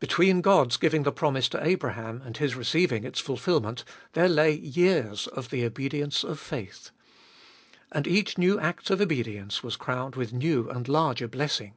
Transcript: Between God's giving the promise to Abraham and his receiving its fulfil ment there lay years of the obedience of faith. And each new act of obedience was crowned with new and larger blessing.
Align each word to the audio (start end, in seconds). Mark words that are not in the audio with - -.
Between 0.00 0.40
God's 0.40 0.78
giving 0.78 1.02
the 1.02 1.12
promise 1.12 1.50
to 1.50 1.62
Abraham 1.62 2.22
and 2.24 2.38
his 2.38 2.56
receiving 2.56 3.04
its 3.04 3.20
fulfil 3.20 3.60
ment 3.60 3.84
there 4.14 4.26
lay 4.26 4.52
years 4.54 5.26
of 5.26 5.50
the 5.50 5.66
obedience 5.66 6.24
of 6.24 6.40
faith. 6.40 6.92
And 7.92 8.06
each 8.06 8.38
new 8.38 8.58
act 8.58 8.88
of 8.88 9.02
obedience 9.02 9.62
was 9.62 9.76
crowned 9.76 10.16
with 10.16 10.32
new 10.32 10.70
and 10.70 10.88
larger 10.88 11.28
blessing. 11.28 11.74